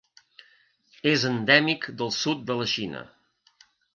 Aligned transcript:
És 1.11 1.25
endèmic 1.31 1.85
del 2.01 2.11
sud 2.21 2.43
de 2.49 2.57
la 2.63 2.67
Xina. 2.75 3.03